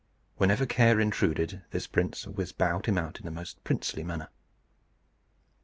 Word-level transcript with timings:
Whenever 0.37 0.65
Care 0.65 0.99
intruded, 0.99 1.61
this 1.69 1.85
prince 1.85 2.25
always 2.25 2.51
bowed 2.51 2.87
him 2.87 2.97
out 2.97 3.19
in 3.19 3.23
the 3.25 3.29
most 3.29 3.63
princely 3.63 4.01
manner. 4.03 4.29